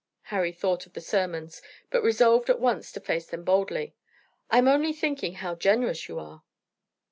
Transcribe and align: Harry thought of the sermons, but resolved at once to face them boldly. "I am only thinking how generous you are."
Harry 0.33 0.51
thought 0.51 0.87
of 0.87 0.93
the 0.93 0.99
sermons, 0.99 1.61
but 1.91 2.01
resolved 2.01 2.49
at 2.49 2.59
once 2.59 2.91
to 2.91 2.99
face 2.99 3.27
them 3.27 3.43
boldly. 3.43 3.93
"I 4.49 4.57
am 4.57 4.67
only 4.67 4.93
thinking 4.93 5.33
how 5.35 5.53
generous 5.53 6.07
you 6.09 6.17
are." 6.17 6.41